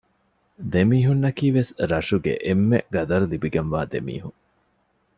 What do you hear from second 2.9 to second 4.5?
ޤަދަރު ލިބިގެންވާ ދެމީހުން